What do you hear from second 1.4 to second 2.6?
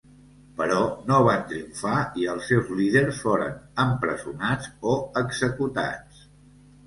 triomfar i els